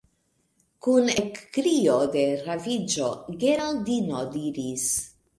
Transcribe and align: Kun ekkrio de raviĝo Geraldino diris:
Kun 0.85 1.09
ekkrio 1.23 1.97
de 2.15 2.23
raviĝo 2.47 3.09
Geraldino 3.43 4.23
diris: 4.37 4.87